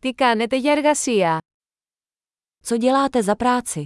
[0.00, 1.38] Τι κάνετε για εργασία?
[2.62, 3.82] Co děláte za práci?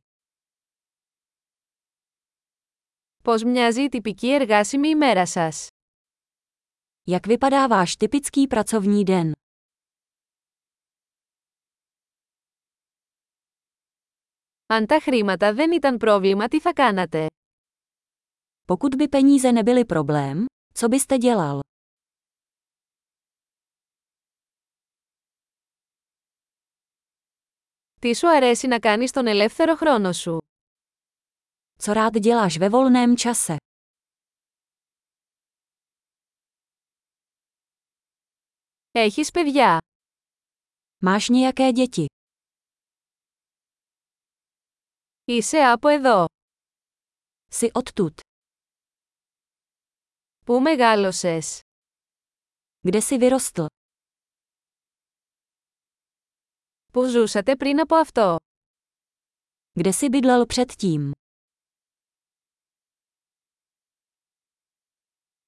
[3.25, 5.67] Πώς μοιάζει η τυπική εργάσιμη ημέρα σας?
[7.11, 9.33] Jak vypadá váš typický pracovní den?
[14.67, 17.27] Αν τα χρήματα δεν ήταν πρόβλημα, τι θα κάνατε?
[18.67, 20.45] Pokud by peníze nebyly problém,
[20.75, 21.61] co byste dělal?
[28.02, 30.38] Τι σου αρέσει να κάνεις τον ελεύθερο χρόνο σου?
[31.84, 33.56] Co rád děláš ve volném čase?
[38.92, 39.78] Έχεις παιδιά.
[41.04, 42.06] Máš nějaké děti?
[45.26, 46.26] Είσαι από εδώ.
[47.52, 48.20] Jsi odtud.
[50.46, 51.60] Πού μεγάλωσες?
[52.82, 53.66] Kde jsi vyrostl?
[56.94, 58.36] Πού ζούσατε πριν από αυτό?
[59.80, 61.12] Kde jsi bydlel předtím?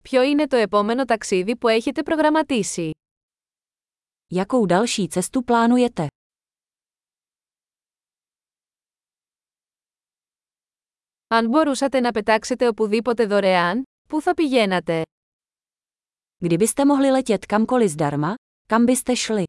[0.04, 2.92] Ποιο είναι το επόμενο ταξίδι που έχετε προγραμματίσει?
[4.36, 6.08] Jakou další cestu plánujete?
[11.28, 15.02] Αν μπορούσατε να πετάξετε οπουδήποτε δωρεάν, πού θα πηγαίνατε?
[16.46, 18.34] Kdybyste mohli letět kamkoliv zdarma,
[18.66, 19.44] kam byste šli?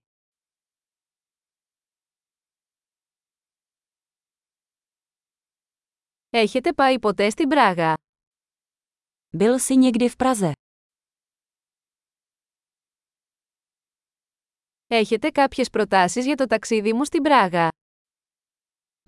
[6.34, 7.94] Έχετε πάει ποτέ στην Πράγα?
[9.36, 10.52] Byl jsi někdy v Praze?
[14.86, 17.68] Έχετε κάποιες προτάσεις για το ταξίδι μου στην Πράγα?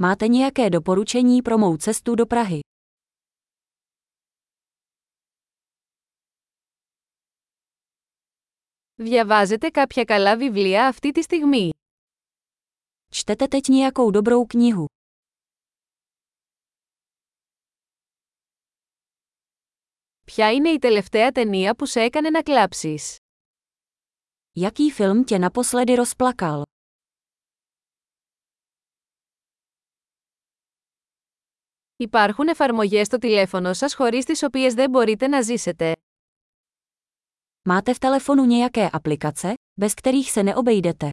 [0.03, 2.61] Máte nějaké doporučení pro mou cestu do Prahy?
[8.95, 11.71] Διαβάζετε κάποια καλά βιβλία αυτή τη στιγμή.
[13.15, 14.85] Čtete teď nějakou dobrou knihu?
[20.27, 23.17] Ποια είναι η τελευταία ταινία που σε έκανε να κλάψεις?
[24.53, 26.63] Jaký film tě naposledy rozplakal?
[31.97, 35.93] Υπάρχουν εφαρμογές στο τηλέφωνο σας χωρίς τις οποίες δεν μπορείτε να ζήσετε.
[37.69, 41.09] Máte v telefonu nějaké aplikace, bez kterých se neobejdete?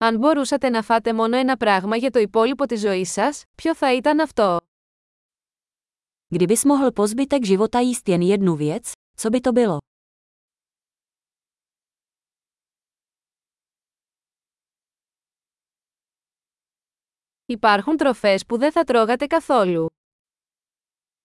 [0.00, 3.94] Αν μπορούσατε να φάτε μόνο ένα πράγμα για το υπόλοιπο της ζωής σας, ποιο θα
[3.94, 4.58] ήταν αυτό?
[6.34, 9.78] Kdybys mohl po zbytek života jíst jen jednu věc, co by to bylo?
[17.48, 19.86] Υπάρχουν τροφές που δεν θα τρώγατε καθόλου.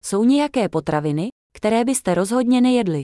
[0.04, 1.28] Jsou nějaké potraviny,
[1.58, 3.00] které byste rozhodně nejedli.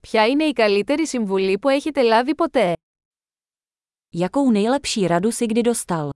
[0.00, 2.72] Ποια είναι η καλύτερη συμβουλή που έχετε λάβει ποτέ;
[4.18, 6.08] Jakou nejlepší radu si kdy dostal?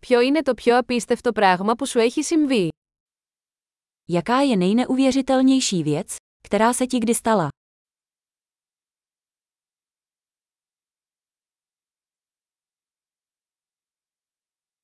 [0.00, 2.68] Ποιο είναι το πιο απίστευτο πράγμα που σου έχει συμβεί;
[4.12, 7.48] Jaká je nejneuvěřitelnější věc, která se ti kdy stala?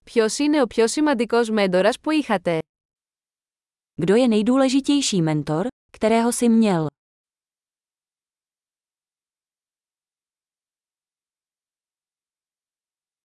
[0.04, 2.58] Ποιος είναι ο πιο σημαντικός μέντορας που είχατε;
[3.95, 6.87] Kdo je nejdůležitější mentor, kterého jsi měl?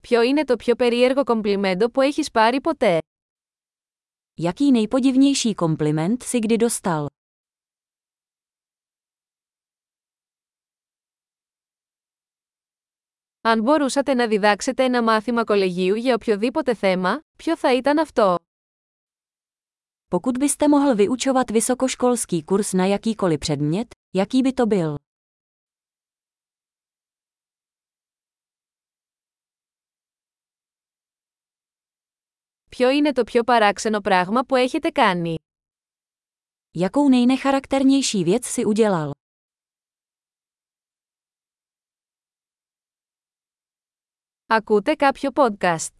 [0.02, 2.98] Ποιο είναι το πιο περίεργο κομπλιμέντο που έχεις πάρει ποτέ?
[4.40, 7.06] Jaký nejpodivnější kompliment si kdy dostal?
[13.40, 18.36] Αν μπορούσατε να διδάξετε ένα μάθημα κολεγίου για οποιοδήποτε θέμα, ποιο θα ήταν αυτό?
[20.08, 24.96] Pokud byste mohl vyučovat vysokoškolský kurz na jakýkoliv předmět, jaký by to byl?
[32.70, 35.38] Ποιο είναι το πιο παράξενο πράγμα που έχετε κάνει?
[36.76, 39.10] Jakou nejnecharakternější věc si udělal?
[44.46, 45.94] Ακούτε κάποιο podcast.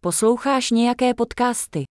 [0.00, 1.84] Posloucháš nějaké podcasty?